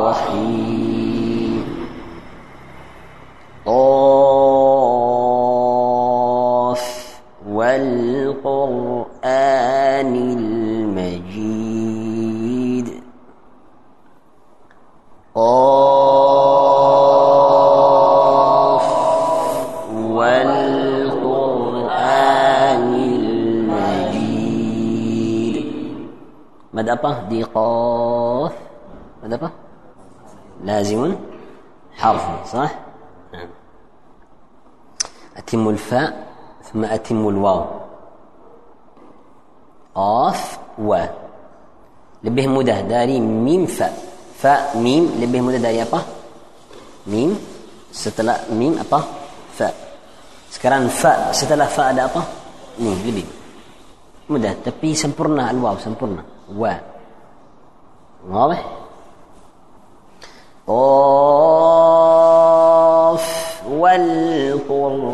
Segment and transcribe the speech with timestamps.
[0.00, 0.24] طاف
[7.46, 9.06] والقرآن
[10.38, 12.88] المجيد.
[15.34, 15.50] قاف
[19.92, 21.74] والقرآن
[22.94, 24.16] المجيد.
[26.72, 27.44] ماذا apa di
[30.64, 31.16] لازم
[31.96, 32.70] حرف صح؟
[33.32, 33.50] نعم.
[35.36, 36.10] أتم الفاء
[36.70, 37.64] ثم أتم الواو.
[39.94, 40.90] قاف و.
[42.24, 43.94] لبه مدة داري ميم فاء
[44.36, 46.00] فاء ميم لبه مدة داري أبا.
[47.06, 47.38] ميم
[47.92, 49.00] ستلا ميم أبا.
[49.56, 49.74] فاء.
[50.50, 52.22] سكران فاء ستلا فاء ada apa
[52.82, 53.26] ni lebih
[54.26, 56.22] mudah tapi sempurna الواو سمبرنا
[56.58, 56.62] و.
[58.26, 58.79] واضح؟
[60.70, 61.66] قاف
[63.66, 65.10] والقرآن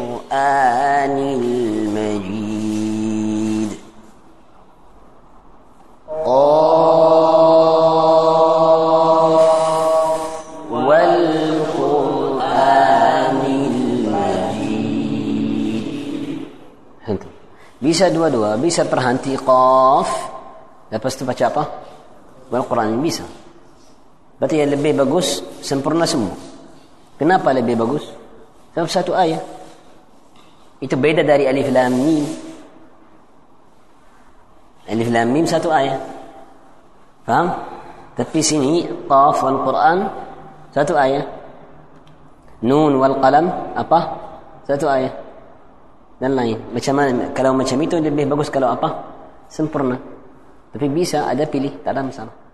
[1.40, 2.90] المجيد
[6.24, 7.06] قاف
[10.68, 12.20] والقرآن
[13.72, 14.76] المجيد
[17.06, 17.28] Itu.
[17.80, 20.10] Bisa dua-dua, bisa perhenti qaf,
[20.92, 21.64] lepas itu baca apa?
[22.52, 23.45] Al-Quran bisa.
[24.36, 26.36] Berarti yang lebih bagus sempurna semua.
[27.16, 28.04] Kenapa lebih bagus?
[28.76, 29.40] Sebab satu ayat.
[30.84, 32.24] Itu beda dari alif lam mim.
[34.92, 35.96] Alif lam mim satu ayat.
[37.24, 37.48] Faham?
[38.12, 39.98] Tapi sini qaf wal Quran
[40.76, 41.24] satu ayat.
[42.60, 44.00] Nun wal qalam apa?
[44.68, 45.16] Satu ayat.
[46.20, 46.60] Dan lain.
[46.72, 47.32] Macam mana?
[47.32, 48.88] Kalau macam itu lebih bagus kalau apa?
[49.48, 49.96] Sempurna.
[50.72, 52.45] Tapi bisa ada pilih, tak ada masalah.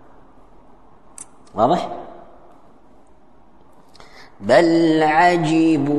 [1.55, 1.89] واضح؟
[4.41, 5.93] بل عجبوا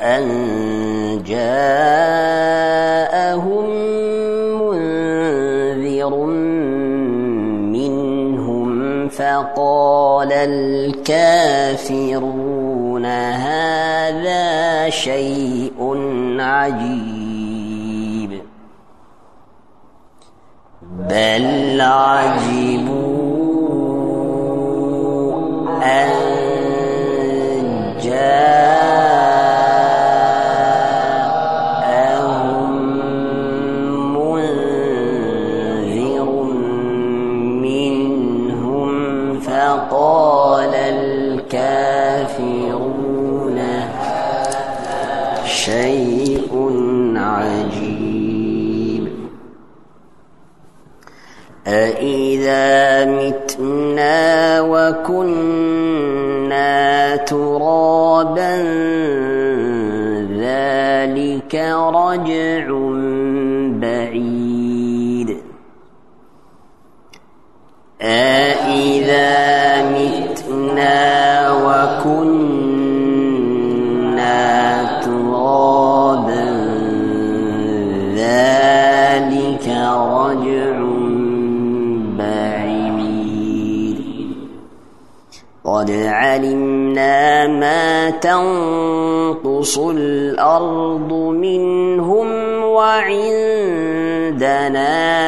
[0.00, 0.28] أن
[1.26, 2.48] جاءهم
[4.60, 6.16] منذر
[7.76, 11.46] منهم فقال الكافرون
[13.06, 15.78] هذا شيء
[16.40, 17.28] عجيب.
[20.82, 22.97] بل عجبوا
[54.60, 56.48] وكنا
[57.16, 58.56] ترابا
[60.38, 61.54] ذلك
[61.94, 62.77] رجع
[86.38, 92.28] علمنا ما تنقص الأرض منهم
[92.62, 94.10] وعندنا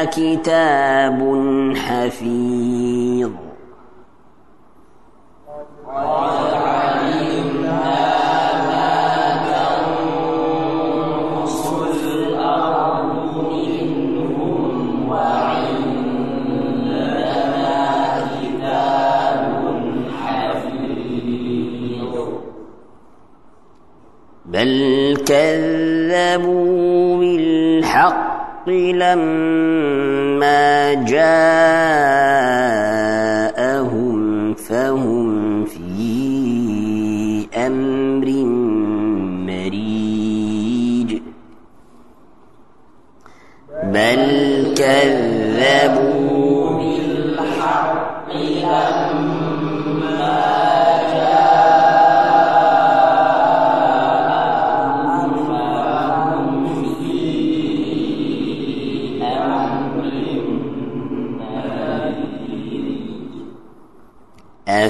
[0.03, 1.19] كتاب
[1.75, 2.50] حفيظ
[26.37, 32.20] كذبوا بالحق لما جاءهم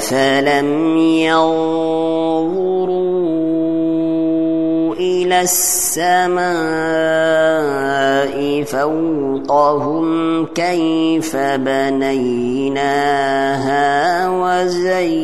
[0.01, 1.61] أفلم ينظروا
[4.95, 6.41] إلى السماء
[8.63, 12.89] فوقهم كيف بنيناها
[14.29, 15.21] وزيناها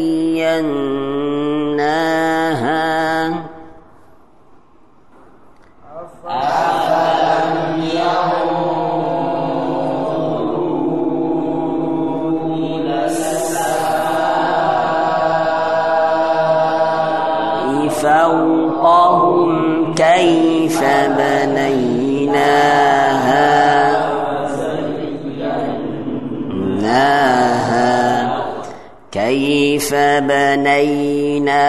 [29.88, 31.63] كيف بنيناها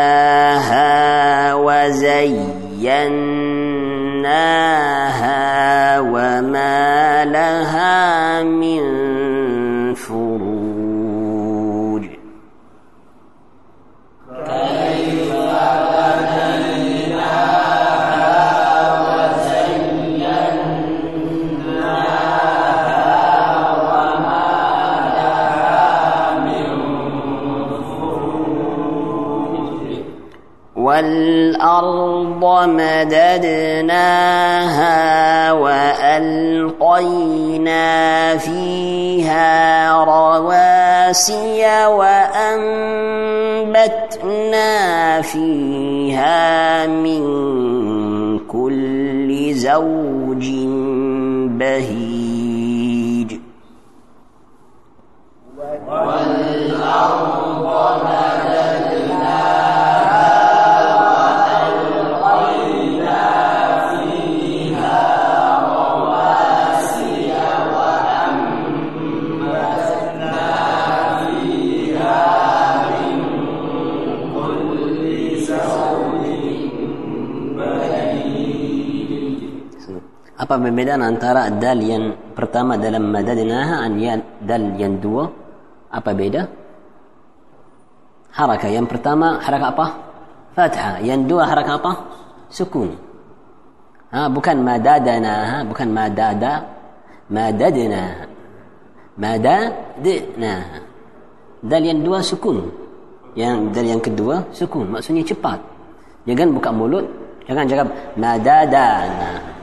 [1.55, 2.99] وزيناها
[30.98, 34.02] والأرض مددناها
[35.52, 37.16] وألقينا
[38.36, 42.82] فيها رواسي وأنبتنا
[45.22, 47.22] فيها من
[48.38, 49.97] كل زوج
[80.48, 85.28] apa perbedaan antara dal yang pertama dalam madadnaha dan yang dal yang dua?
[85.92, 86.48] Apa beda?
[88.32, 89.86] Harakah yang pertama harakah apa?
[90.56, 91.92] Fathah yang dua harakah apa?
[92.48, 92.96] Sukun.
[94.08, 96.64] Ha, bukan madadana bukan madada.
[97.28, 98.24] Madadna
[99.20, 100.54] madadna
[101.60, 102.72] dal yang dua sukun.
[103.36, 104.96] Yang dal yang kedua sukun.
[104.96, 105.60] Maksudnya cepat.
[106.24, 107.04] Jangan buka mulut
[107.44, 109.57] jangan cakap madadana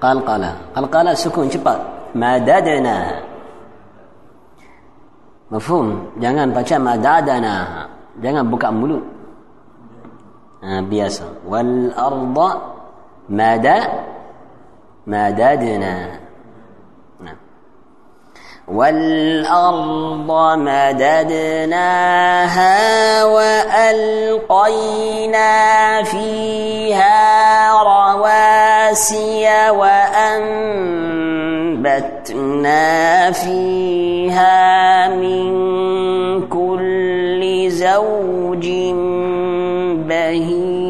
[0.00, 0.74] qalqala.
[0.74, 1.78] Qalqala sukun cepat.
[2.16, 3.22] Madadna
[5.52, 6.16] mafhum?
[6.18, 7.54] Jangan baca madadana.
[8.18, 9.04] Jangan buka mulut.
[10.60, 11.46] Ha, biasa.
[11.46, 12.50] Wal arda
[13.30, 13.78] mada
[15.06, 16.20] madadna
[18.74, 21.94] والأرض مددناها
[23.24, 24.82] وألقينا
[26.02, 30.90] فيها رواسي وأنبتنا
[33.30, 35.50] فيها من
[36.48, 38.68] كل زوج
[40.08, 40.89] بهيج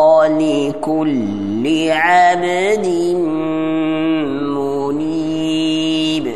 [0.27, 2.87] لكل عبد
[4.57, 6.27] منيب.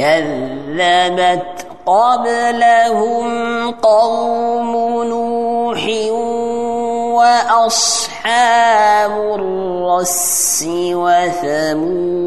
[0.00, 4.72] كذبت قبلهم قوم
[5.04, 5.86] نوح
[7.20, 12.20] وأصحاب الرس وثمود.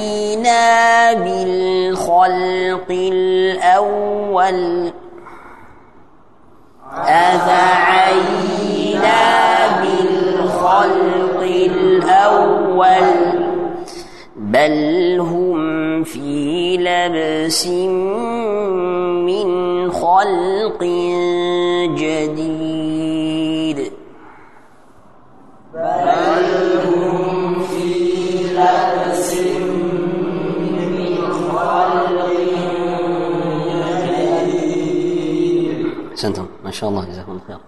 [1.13, 4.16] بالخلق الأول؟
[7.07, 8.47] أفعينا
[9.81, 13.07] بالخلق الأول.
[14.35, 17.67] بل هم في لبس
[19.27, 19.47] من
[19.91, 20.83] خلق
[36.71, 37.59] شاء الله جزاكم الله خير.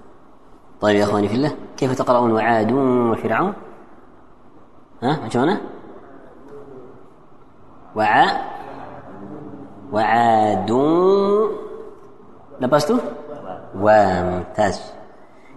[0.82, 3.54] طيب يا إخواني في الله كيف تقرؤون وعاد وفرعون؟
[5.04, 5.58] ها شلونه
[7.96, 8.32] وعاء
[9.92, 10.72] وعاد
[12.62, 12.98] لبستو
[13.76, 14.78] وممتاز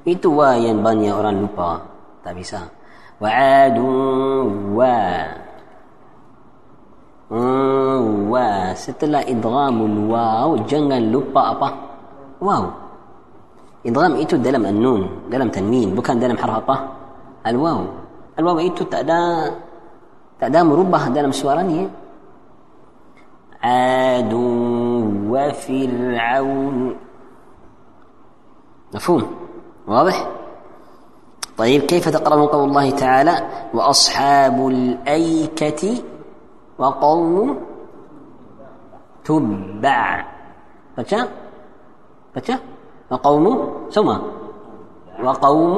[0.03, 1.79] itu wa yang banyak orang lupa.
[2.27, 2.67] Tak bisa.
[3.23, 3.87] wa adu
[4.75, 4.99] wa
[8.27, 9.79] wa setelah idgham
[10.11, 11.69] waw jangan lupa apa?
[12.43, 12.82] waw
[13.87, 16.77] إدغام إيتو دلم النون دلم تنوين بكان دلم apa
[17.47, 17.85] الواو
[18.39, 19.55] الواو إيتو تأدا
[20.41, 21.91] تأدا مربع دلم سوارانية
[23.63, 24.33] عاد
[25.33, 26.97] وفرعون.
[28.95, 29.23] مفهوم؟
[29.87, 30.29] واضح؟
[31.59, 33.35] طيب كيف تقرأ قول الله تعالى؟
[33.75, 35.83] وأصحاب الأيكة
[36.79, 37.59] وقوم
[39.25, 40.33] تبع.
[40.97, 41.25] baca
[42.37, 42.55] baca
[43.13, 43.47] وقوم
[43.93, 44.09] ثم
[45.25, 45.73] وقوم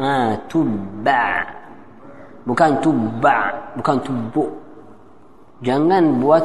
[0.00, 1.22] آه تبع
[2.42, 4.50] bukan tubba bukan tubu
[5.62, 6.42] jangan buat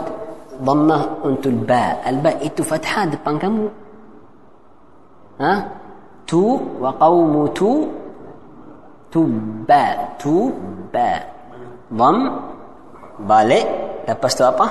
[0.61, 3.65] dhammah untuk ba alba itu fathah depan kamu
[5.41, 5.53] ha
[6.29, 7.89] tu wa qaumu tu
[9.09, 11.17] tubba tubba
[11.89, 12.17] dham
[13.25, 13.65] balik
[14.05, 14.67] lepas tu apa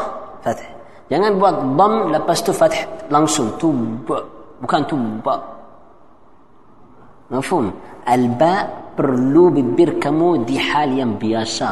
[0.46, 0.75] fathah
[1.06, 3.54] Jangan buat dam lepas tu fath langsung.
[3.58, 3.70] Tu
[4.06, 4.18] ba.
[4.62, 5.36] Bukan tu ba.
[7.30, 7.70] Mafhum?
[8.06, 11.68] Al-ba perlu bibir kamu di hal yang biasa.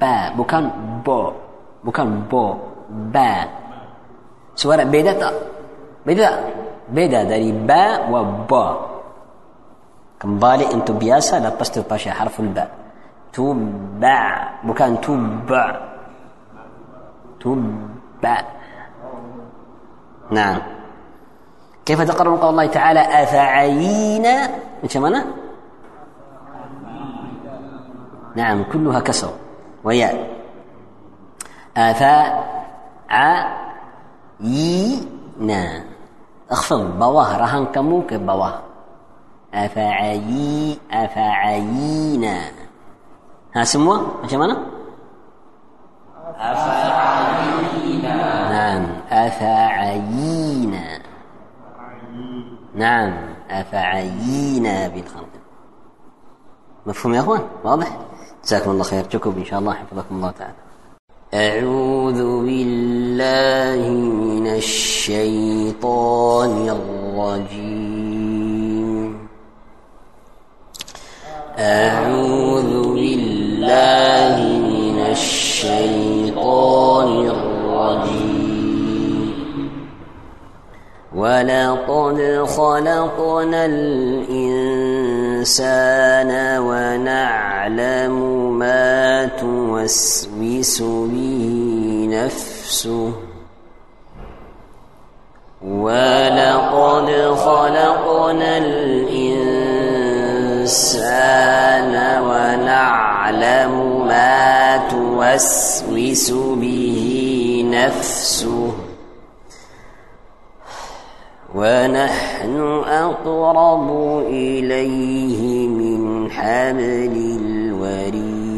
[0.00, 0.32] Ba.
[0.36, 0.64] Bukan
[1.00, 1.20] bo.
[1.80, 2.46] Bukan bo.
[3.12, 3.44] Ba.
[4.52, 5.34] Suara beda tak?
[6.04, 6.38] Beda tak?
[6.84, 8.66] Beda dari ba wa ba.
[10.20, 12.84] Kembali untuk biasa lepas tu pasal harful ba.
[13.34, 14.22] تبع
[14.62, 15.93] bukan تبع
[17.44, 18.42] تبع
[20.30, 20.58] نعم.
[21.86, 24.48] كيف تقرر قول الله تعالى أفعينا؟
[24.82, 25.24] من شمنا
[28.36, 29.32] نعم كلها كسر
[29.84, 30.16] وياء.
[31.76, 32.34] أفعينا.
[36.50, 38.58] اخفض بواه رهن كمو كبواه
[39.54, 42.38] أفعي أفعينا
[43.54, 44.73] ها semua macam mana
[46.38, 48.16] أفعينا؟
[48.50, 50.98] نعم أفعينا.
[52.74, 53.12] نعم
[53.50, 55.28] أفعينا بالخلق.
[56.86, 57.98] مفهوم يا أخوان؟ واضح؟
[58.44, 59.06] جزاكم الله خير.
[59.06, 59.74] جكب إن شاء الله.
[59.74, 60.54] حفظكم الله تعالى.
[61.34, 65.88] أعوذ بالله من الشيطان
[66.68, 68.08] الرجيم.
[71.58, 76.03] أعوذ بالله من الشيطان
[81.34, 84.60] ولقد خلقنا الإنسان
[86.58, 88.16] ونعلم
[88.58, 93.12] ما توسوس به نفسه
[95.62, 99.54] ولقد خلقنا الإنسان
[102.22, 103.72] ونعلم
[104.06, 108.63] ما توسوس به نفسه
[111.54, 118.54] ونحن أقرب إليه من حبل الوريد.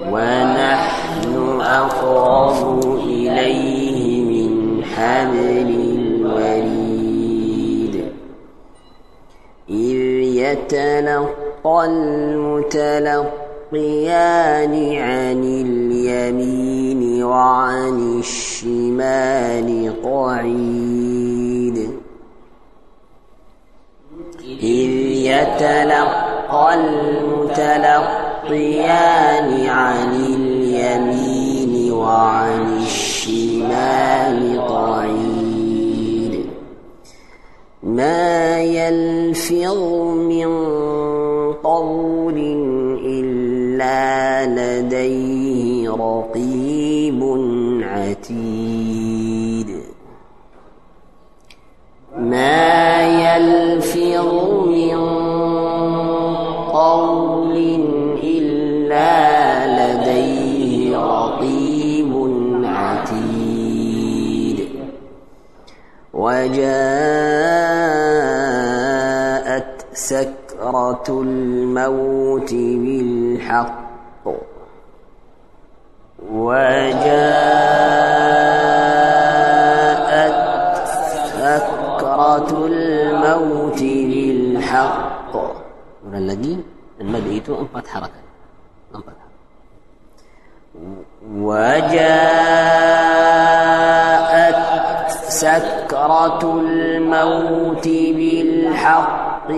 [0.00, 6.74] ونحن أقرب إليه من حبل الوريد.
[9.70, 9.96] إذ
[10.44, 11.86] يتلقى
[13.72, 21.90] المتلقيان عن اليمين وعن الشمال قعيد
[24.62, 24.90] إذ
[25.30, 26.74] يتلقى
[27.54, 28.06] المتلقيان
[29.66, 36.46] عن اليمين وعن الشمال قعيد
[37.82, 39.78] ما يلفظ
[40.16, 40.50] من
[41.62, 42.19] قول
[52.40, 54.30] ما يلفظ
[54.66, 54.98] من
[56.72, 57.56] قول
[58.22, 59.16] إلا
[59.78, 62.12] لديه رقيب
[62.64, 64.58] عتيد.
[66.14, 66.60] وجاءت
[69.92, 73.80] سكرة الموت بالحق.
[76.32, 77.80] وجاءت
[82.20, 85.32] سكرة الموت بالحق.
[86.12, 86.54] الذي
[87.00, 88.24] المد itu empat harakat
[88.92, 89.16] empat
[91.48, 92.10] وجاءت
[95.32, 99.48] سكرة الموت بالحق.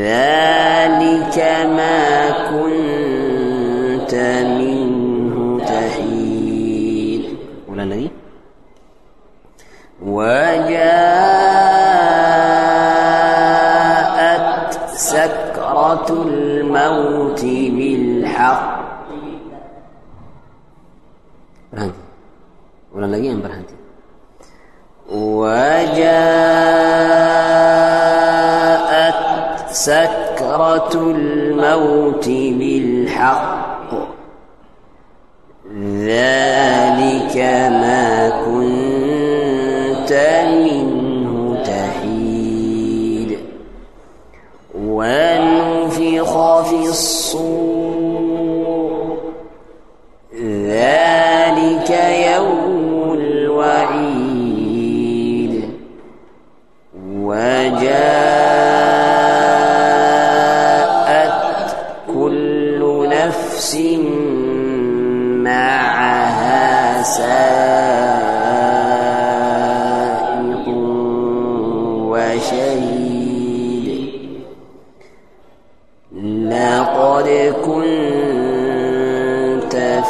[0.00, 1.36] ذلك
[1.76, 2.00] ما
[2.50, 2.99] كنت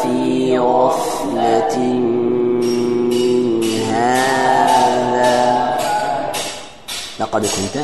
[0.03, 1.79] في غفلة
[3.11, 5.31] من هذا.
[7.20, 7.76] لقد كنت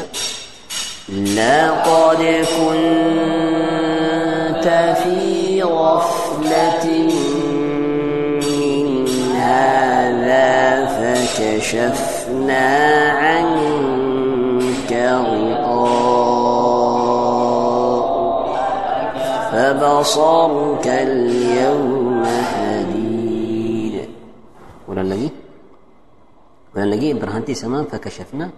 [1.10, 2.22] لقد
[2.58, 3.46] كنت
[5.04, 6.84] في غفلة
[8.42, 8.86] من
[9.36, 12.66] هذا فكشفنا
[13.10, 16.06] عنك غطاء
[19.52, 21.95] فبصرك اليوم
[26.90, 28.50] lagi berhenti sama فكشفنا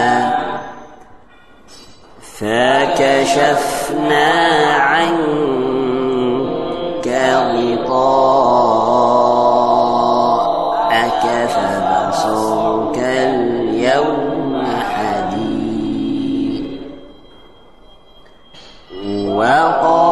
[2.39, 4.29] فكشفنا
[4.91, 5.47] عنك
[7.55, 8.76] غطاءك
[13.87, 16.65] اليوم حديد.
[19.27, 20.06] وقال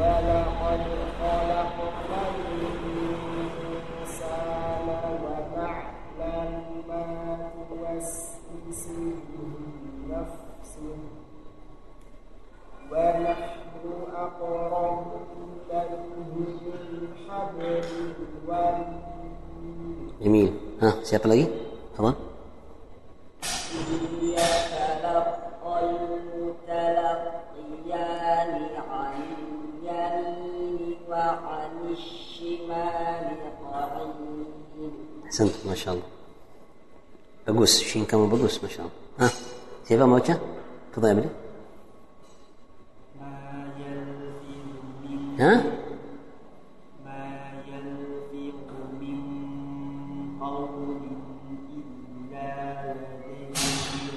[0.00, 0.82] ولقد
[1.20, 2.22] خلقنا
[3.60, 4.86] الإنسان
[5.22, 6.52] ونعلم
[6.88, 7.04] ما
[7.68, 9.54] توسوس به
[10.10, 10.96] نفسه
[12.92, 13.84] ونحن
[14.16, 15.06] أقرب
[15.70, 17.84] إليه من حبل
[18.44, 19.00] الوريد.
[20.24, 20.50] جميل.
[20.82, 21.46] ها siapa lagi?
[21.96, 22.14] تفضل
[39.86, 40.34] siapa mau baca
[40.92, 41.28] تفضل يا ابني
[43.24, 43.32] ما
[43.78, 44.44] يلفظ
[45.04, 45.52] من ها
[50.40, 51.00] قول
[51.76, 52.52] إلا
[52.92, 53.54] لديه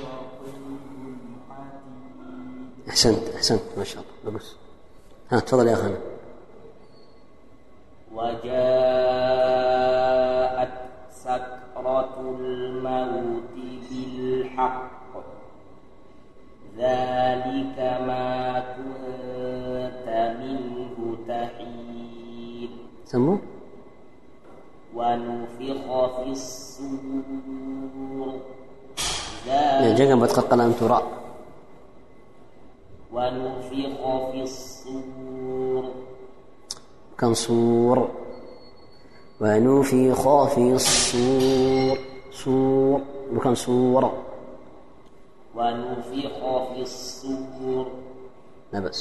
[0.04, 1.18] رقيب
[1.50, 4.46] عتيد أحسنت أحسنت ما شاء الله bagus
[5.32, 5.98] ها تفضل يا اخانا
[8.14, 10.23] وجاءت
[11.84, 15.12] سكرة الموت بالحق.
[16.78, 20.08] ذلك ما كنت
[20.40, 22.70] منه تحيد.
[23.06, 23.38] سمو؟
[24.96, 28.32] ونفخ في الصور.
[29.48, 31.04] ذلك jangan buat qaqalan tura
[33.12, 34.00] ونفخ
[34.32, 35.84] في الصور.
[37.14, 37.98] bukan sur
[39.44, 40.24] ونفخ
[40.56, 41.98] في الصور.
[42.32, 43.00] صور.
[43.36, 44.04] bukan sur
[45.56, 46.40] ونفخ
[46.72, 47.86] في الصور.
[48.74, 49.00] لا بأس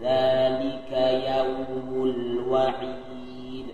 [0.00, 0.90] ذلك
[1.30, 3.66] يوم الوعيد.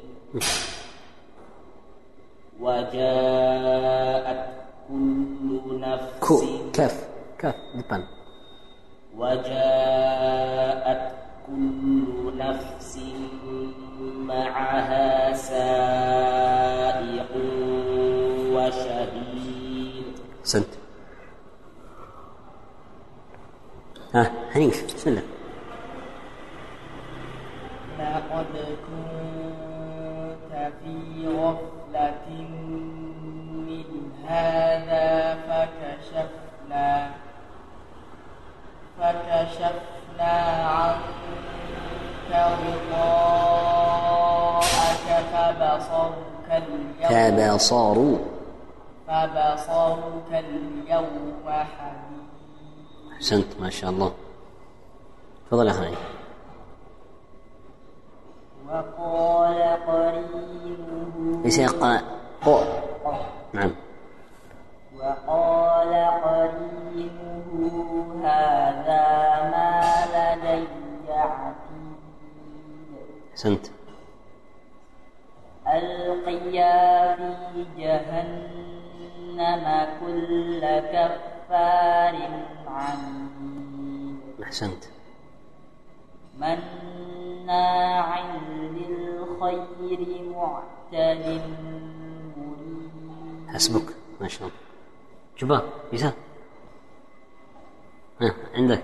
[2.60, 4.42] وجاءت
[4.88, 6.36] كل نفس كو.
[6.72, 6.94] كاف
[7.38, 8.00] كاف depan
[9.18, 11.02] وجاءت
[11.46, 12.79] كل نفس
[14.30, 17.32] معها سائق
[18.54, 20.72] وشهيد سنت.
[24.14, 25.22] ها حنيف بسم الله.
[27.98, 28.52] لقد
[28.86, 30.96] كنت في
[31.28, 32.26] غفلة
[33.66, 33.88] من
[34.28, 35.08] هذا
[35.46, 37.10] فكشفنا
[38.98, 40.34] فكشفنا
[40.66, 43.79] عنك غطاءك
[45.32, 48.18] فبصرك اليوم تبصروا
[49.08, 52.20] فبصرك اليوم حديد
[53.12, 54.12] أحسنت ما شاء الله.
[55.46, 55.94] تفضل يا خالد
[58.68, 62.04] وقال قرينه ليس قاء
[63.52, 63.70] نعم.
[64.96, 65.92] وقال
[66.24, 67.50] قرينه
[68.24, 69.04] هذا
[69.52, 69.80] ما
[70.14, 72.00] لدي عتيد
[73.32, 73.66] أحسنت.
[75.76, 79.64] ألقيا في جهنم
[80.00, 80.62] كل
[80.94, 82.14] كفار
[82.66, 84.84] عنيد أحسنت.
[86.38, 88.08] مناع
[88.76, 90.00] للخير
[90.34, 91.24] معتد
[93.48, 93.88] حسبك.
[94.20, 94.60] ما شاء الله.
[95.92, 96.12] bisa
[98.20, 98.82] ها عندك.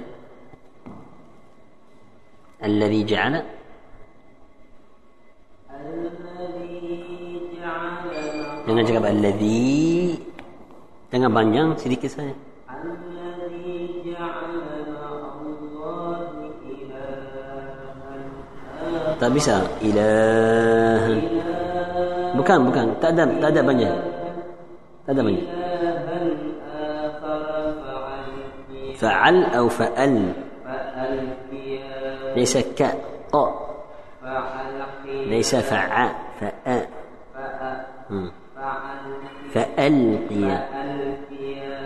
[2.64, 3.44] الذي جعل
[8.66, 10.18] Jangan cakap al-ladhi
[11.14, 12.34] Jangan panjang sedikit saja.
[19.16, 19.64] Tak bisa.
[19.80, 21.08] Ilah.
[22.36, 22.86] Bukan, bukan.
[23.00, 23.92] Tak ada, tak ada banyak
[25.08, 25.46] Tak ada banyak
[28.96, 30.14] Fa'al atau fa'al.
[32.36, 32.92] Nisa ka'
[33.32, 34.55] Ka'
[35.06, 36.86] ليس فعا فأ.
[39.54, 40.66] فألقي.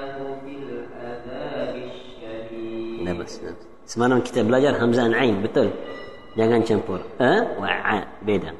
[1.74, 3.40] الشديد لا بس
[3.86, 5.70] سمعنا من كتاب لاجر همزة عين بتل
[6.36, 8.54] جاكان شامبور أ وعاء بيدا.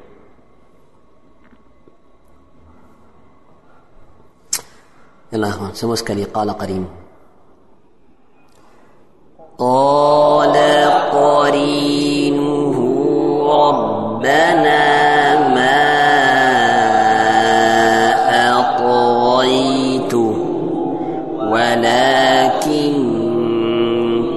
[5.32, 6.88] يلا أخوان سموس كلي قال قريمه
[9.58, 10.56] قال
[11.12, 12.76] قرينه
[13.50, 14.84] ربنا
[15.54, 15.84] ما
[18.58, 20.34] أطغيته
[21.38, 22.94] ولكن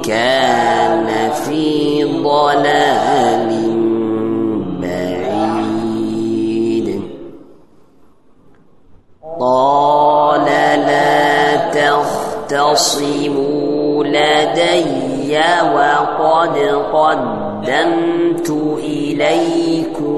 [0.04, 3.50] كان في ضلال
[4.82, 6.88] بعيد.
[9.40, 11.18] قال لا
[12.48, 14.97] تختصموا لدي
[15.76, 16.56] وقد
[16.94, 18.50] قدمت
[18.84, 20.17] إليكم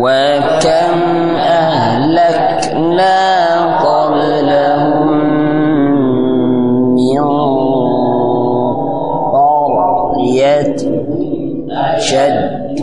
[0.00, 1.00] وكم
[1.36, 3.16] أهلكنا
[3.84, 5.08] قبلهم
[6.94, 7.20] من
[9.32, 10.76] قرية
[11.70, 12.80] أشد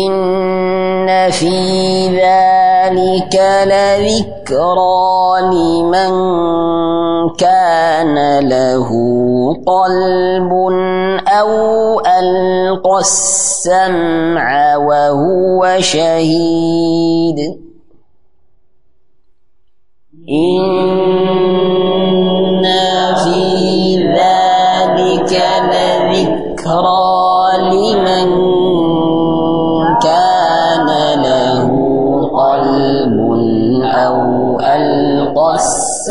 [0.02, 6.14] إن في ذلك لذكرى لمن
[7.38, 8.90] كان له
[9.68, 10.52] قلب
[11.28, 17.40] أو ألقى السمع وهو شهيد
[20.30, 21.04] إن
[23.24, 27.33] في ذلك لذكرى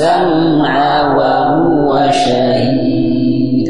[0.02, 3.66] السمع وهو شهيد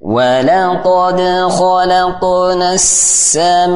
[0.00, 3.74] ولقد خلقنا السماوات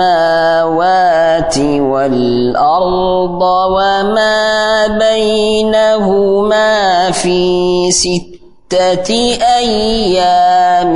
[1.58, 3.42] والأرض
[3.76, 6.70] وما بينهما
[7.10, 9.10] في ستة
[9.58, 10.94] أيام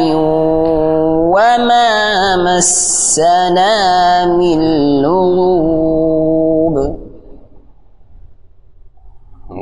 [1.35, 3.77] وما مسنا
[4.27, 4.59] من
[5.03, 5.63] لغوب
[9.51, 9.62] ولقد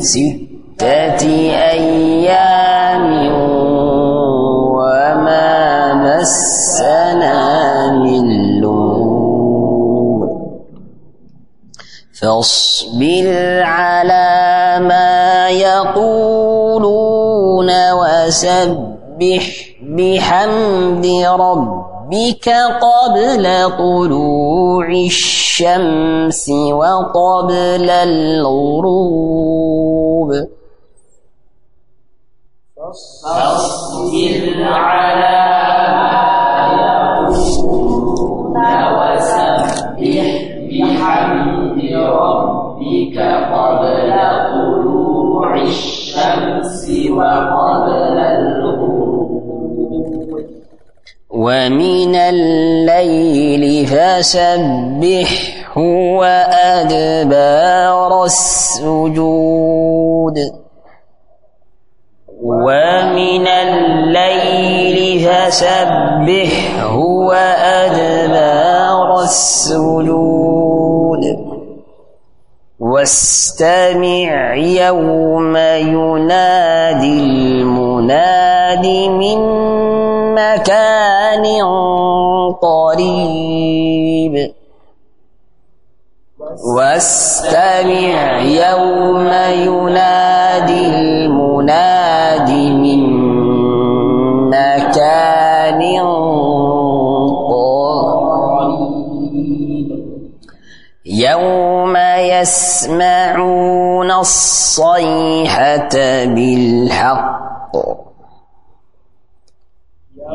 [0.00, 1.22] ستة
[1.70, 3.32] أيام
[4.74, 7.38] وما مسنا
[7.92, 8.26] من
[8.60, 10.20] لغوب
[12.20, 13.07] فاصبر
[18.28, 19.44] وسبح
[19.82, 21.06] بحمد
[21.40, 22.48] ربك
[22.86, 23.44] قبل
[23.78, 29.28] طلوع الشمس وقبل الغروب
[32.76, 35.57] فاصبر على
[54.22, 55.28] الليل
[104.28, 107.72] الصيحة بالحق.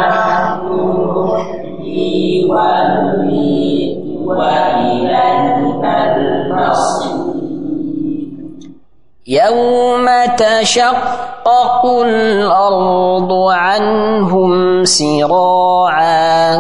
[0.01, 0.69] نحن
[4.27, 7.29] وإليك المصير
[9.27, 10.07] يوم
[10.37, 16.57] تشقق الأرض عنهم سراعا.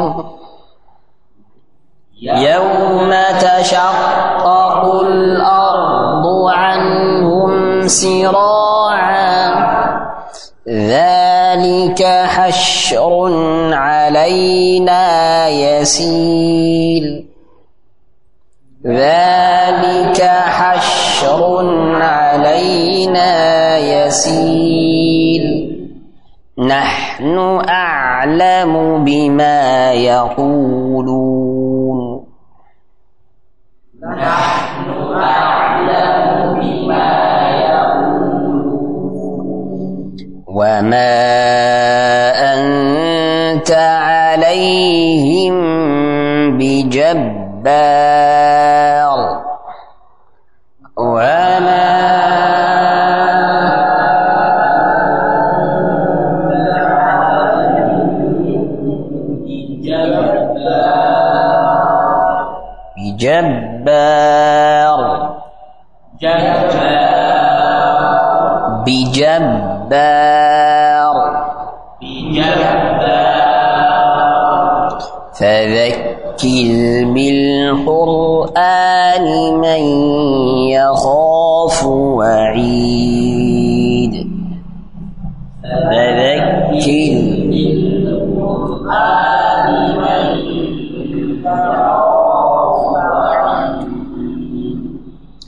[2.23, 5.58] يوم تشقق الأرض
[7.89, 9.55] سراعا
[10.68, 13.32] ذلك حشر
[13.72, 15.05] علينا
[15.49, 17.24] يسير.
[18.86, 21.66] ذلك حشر
[22.03, 23.32] علينا
[23.78, 25.68] يسير.
[26.59, 31.48] نحن أعلم بما يقولون.
[40.59, 41.15] وما
[42.55, 45.55] أنت عليهم
[46.59, 47.79] بجبار
[76.39, 77.05] فذكر
[77.84, 79.26] بالقرآن
[79.59, 79.82] من
[80.68, 83.49] يخاف وعيد
[85.62, 86.78] فذكر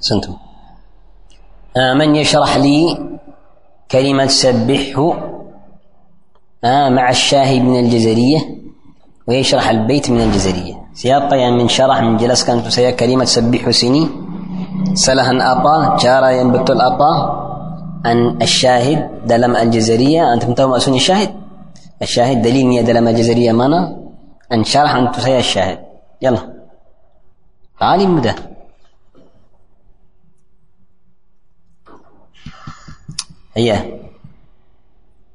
[0.01, 0.35] سنتم.
[1.77, 2.99] آه من يشرح لي
[3.91, 5.13] كلمة سبحه
[6.65, 8.39] آه مع الشاهد من الجزرية
[9.29, 10.80] ويشرح البيت من الجزرية.
[11.01, 14.05] سياق يعني من شرح من جلس كانت سيا كلمة سبحه سني
[14.95, 17.13] سلهن أطا جارا ينبت الأطا
[18.07, 21.31] أن الشاهد دلم الجزرية أنت متوما أسوني الشاهد
[22.03, 23.97] الشاهد دليل نية دلم الجزرية مانا
[24.53, 25.79] أن شرح أن تسيا الشاهد
[26.23, 26.41] يلا
[27.81, 28.35] تعالي
[33.51, 33.83] Iya.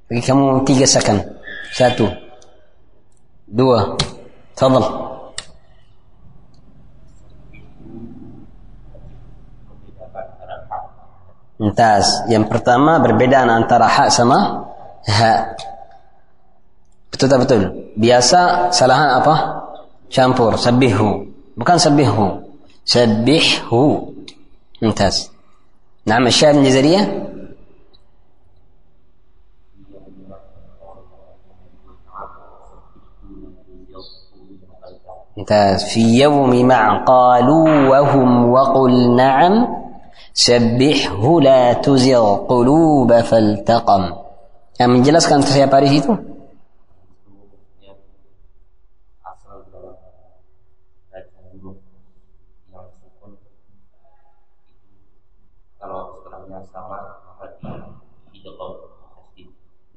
[0.08, 1.20] Bagi kamu tiga second.
[1.76, 2.08] Satu.
[3.46, 4.00] Dua.
[4.56, 5.15] Tafadhal.
[11.61, 12.25] Mumtaz.
[12.33, 14.71] Yang pertama perbedaan antara hak sama
[15.05, 15.55] ha.
[17.13, 17.63] Betul tak betul?
[18.01, 19.35] Biasa salahan apa?
[20.09, 20.57] Campur.
[20.57, 21.29] Sabihu.
[21.55, 22.49] Bukan sabihu.
[22.87, 24.15] Sabihu.
[24.81, 25.31] Mumtaz.
[26.07, 27.31] نعم الشاهد الجزرية
[35.37, 39.69] ممتاز في يوم مع قالوا وهم وقل نعم
[40.36, 44.04] سبحه لا تزغ قلوب فالتقم
[44.76, 46.12] yang menjelaskan saya Paris itu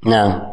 [0.06, 0.47] asal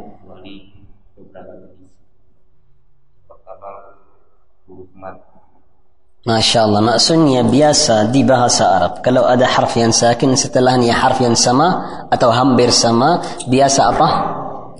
[6.25, 11.37] Masya Allah maksudnya biasa di bahasa Arab kalau ada harf yang sakin setelahnya harf yang
[11.37, 14.07] sama atau hampir sama biasa apa?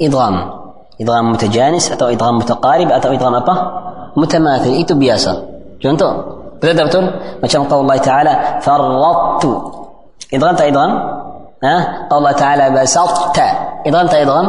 [0.02, 0.42] Idgham
[0.98, 3.56] Idgham mutajanis atau idgham mutaqarib atau idgham apa?
[4.18, 5.38] Mutamathil itu biasa
[5.78, 6.12] contoh
[6.58, 7.06] betul tak betul?
[7.38, 8.34] macam Allah Ta'ala
[8.66, 9.52] farrattu
[10.34, 10.92] idgham tak idgham?
[11.62, 11.76] Ha?
[12.10, 13.48] Allah Ta'ala basatta
[13.86, 14.46] idgham tak idgham?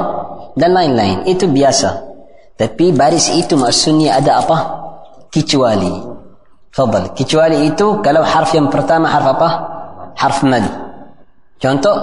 [0.57, 2.09] dan lain-lain itu biasa
[2.57, 4.57] tapi baris itu maksudnya ada apa?
[5.29, 6.16] kecuali
[6.77, 7.17] Fadal.
[7.17, 9.49] Kecuali itu kalau harf yang pertama harf apa?
[10.13, 10.65] Harf mad.
[11.57, 11.97] Contoh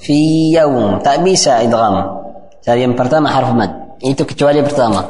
[0.00, 1.04] fi yawm.
[1.04, 2.24] Tak bisa idgham.
[2.64, 4.00] Jadi yang pertama harf mad.
[4.00, 5.04] Itu kecuali pertama.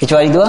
[0.00, 0.48] Kecuali dua?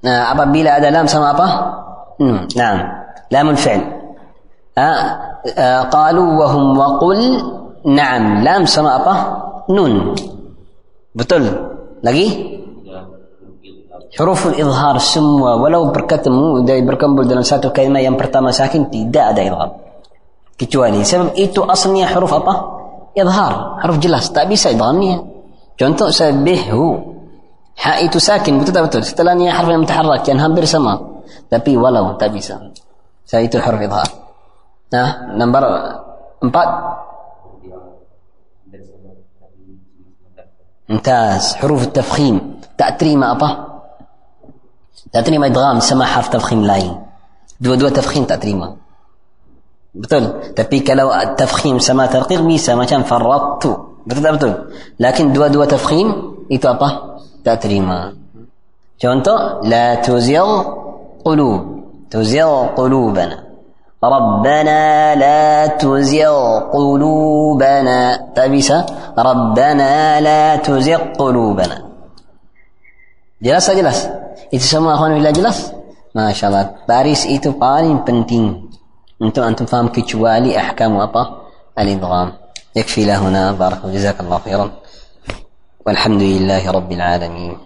[0.00, 1.46] Nah, apabila ada lam sama apa?
[2.22, 2.78] Hmm, nah.
[3.34, 3.82] Lamul fi'l.
[4.78, 4.90] Ha?
[5.44, 7.20] Eh, qalu wa hum wa qul
[7.90, 8.46] na'am.
[8.46, 9.14] Lam sama apa?
[9.66, 10.14] Nun.
[11.10, 11.42] Betul.
[12.06, 12.26] Lagi?
[12.30, 12.49] Lagi?
[14.20, 19.40] Huruful izhar semua walau berketemu dari berkumpul dalam satu kalimah yang pertama sakin tidak ada
[19.40, 19.70] izhar.
[20.60, 22.54] Kecuali sebab itu asalnya huruf apa?
[23.16, 25.24] Izhar, huruf jelas, tak bisa idhamiyah.
[25.72, 27.00] Contoh sabihu.
[27.80, 29.02] Ha itu sakin betul tak betul?
[29.08, 31.00] Setelahnya huruf yang mutaharrak yang hampir sama.
[31.48, 32.60] Tapi walau tak bisa.
[33.24, 34.04] Saya itu huruf izhar.
[34.92, 35.64] Nah, nombor
[36.44, 36.68] empat.
[40.92, 42.60] Entas, huruf tafkhim.
[42.76, 43.69] Tak terima apa?
[45.12, 47.02] تاتريما ادغام سما حرف تفخيم لاين
[47.60, 48.76] دو دو تفخيم تاتريما ما.
[49.94, 53.76] بطل تبيك لو التفخيم سما ترقيق ميسا ما كان فرطتو
[54.06, 54.64] بطل
[55.00, 58.20] لكن دو دو تفخيم ايتو ابا تاتريما ما
[59.02, 60.64] شونتو لا تزغ
[61.24, 61.80] قلوب.
[62.10, 63.38] تزغ قلوبنا.
[64.04, 68.16] ربنا لا تزغ قلوبنا.
[68.16, 68.86] طيب تابيسا
[69.18, 71.78] ربنا لا تزغ قلوبنا.
[73.42, 74.08] جلس جلس.
[74.48, 75.76] Itu semua akhwan bila jelas
[76.16, 78.72] Masya Allah baris itu paling penting
[79.20, 84.70] untuk antum faham kecuali ahkam apa al-idgham يكفي له هنا بارك جزاك الله خيرا
[85.86, 87.58] والحمد لله رب العالمين